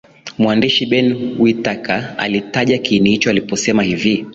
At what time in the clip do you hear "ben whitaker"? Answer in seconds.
0.85-2.15